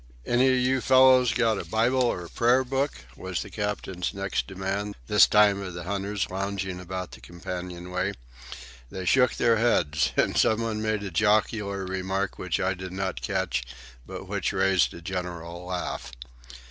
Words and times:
"Any 0.25 0.49
of 0.49 0.55
you 0.57 0.81
fellows 0.81 1.31
got 1.31 1.59
a 1.59 1.63
Bible 1.65 2.01
or 2.01 2.27
Prayer 2.27 2.63
book?" 2.63 3.05
was 3.15 3.43
the 3.43 3.51
captain's 3.51 4.15
next 4.15 4.47
demand, 4.47 4.95
this 5.05 5.27
time 5.27 5.61
of 5.61 5.75
the 5.75 5.83
hunters 5.83 6.27
lounging 6.31 6.79
about 6.79 7.11
the 7.11 7.21
companion 7.21 7.91
way. 7.91 8.13
They 8.89 9.05
shook 9.05 9.35
their 9.35 9.57
heads, 9.57 10.11
and 10.17 10.35
some 10.35 10.63
one 10.63 10.81
made 10.81 11.03
a 11.03 11.11
jocular 11.11 11.85
remark 11.85 12.39
which 12.39 12.59
I 12.59 12.73
did 12.73 12.93
not 12.93 13.21
catch, 13.21 13.63
but 14.03 14.27
which 14.27 14.51
raised 14.51 14.91
a 14.95 15.01
general 15.03 15.65
laugh. 15.65 16.11